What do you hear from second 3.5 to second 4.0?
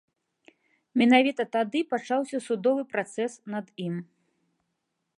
над ім.